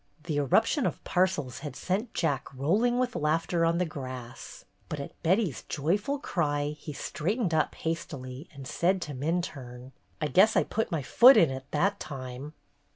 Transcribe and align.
The 0.23 0.37
eruption 0.37 0.87
of 0.87 1.03
parcels 1.03 1.59
had 1.59 1.75
sent 1.75 2.15
Jack 2.15 2.51
roll 2.55 2.83
ing 2.83 2.97
with 2.97 3.15
laughter 3.15 3.63
on 3.65 3.77
the 3.77 3.85
grass, 3.85 4.65
but 4.89 4.99
at 4.99 5.21
Betty's 5.21 5.61
joyful 5.69 6.17
cry 6.17 6.69
he 6.79 6.91
straightened 6.91 7.53
up 7.53 7.75
hastily 7.75 8.49
and 8.51 8.65
said 8.65 8.99
to 9.03 9.13
Minturne: 9.13 9.91
"I 10.19 10.25
guess 10.25 10.55
I 10.55 10.63
put 10.63 10.91
my 10.91 11.03
foot 11.03 11.37
in 11.37 11.51
it 11.51 11.65
that 11.69 11.99
time!" 11.99 12.53